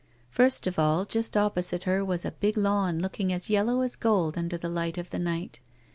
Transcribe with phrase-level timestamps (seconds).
[0.31, 4.35] First of all, just opposite her, was a big lawn looking us yellow as gold
[4.35, 5.59] under the light of the night.